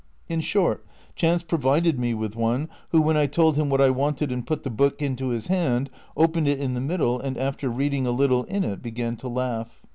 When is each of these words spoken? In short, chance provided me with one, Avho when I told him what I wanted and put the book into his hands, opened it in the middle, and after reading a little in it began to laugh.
In 0.27 0.41
short, 0.41 0.83
chance 1.15 1.43
provided 1.43 1.99
me 1.99 2.15
with 2.15 2.35
one, 2.35 2.69
Avho 2.91 3.03
when 3.03 3.17
I 3.17 3.27
told 3.27 3.55
him 3.55 3.69
what 3.69 3.79
I 3.79 3.91
wanted 3.91 4.31
and 4.31 4.47
put 4.47 4.63
the 4.63 4.71
book 4.71 4.99
into 4.99 5.27
his 5.27 5.45
hands, 5.45 5.91
opened 6.17 6.47
it 6.47 6.59
in 6.59 6.73
the 6.73 6.81
middle, 6.81 7.19
and 7.19 7.37
after 7.37 7.69
reading 7.69 8.07
a 8.07 8.11
little 8.11 8.45
in 8.45 8.63
it 8.63 8.81
began 8.81 9.15
to 9.17 9.27
laugh. 9.27 9.83